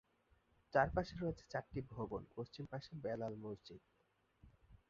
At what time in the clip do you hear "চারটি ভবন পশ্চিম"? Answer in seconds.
1.49-2.63